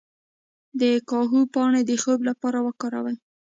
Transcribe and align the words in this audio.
د 0.79 0.81
کاهو 1.09 1.39
پاڼې 1.53 1.81
د 1.85 1.91
خوب 2.01 2.19
لپاره 2.29 2.57
وکاروئ 2.67 3.15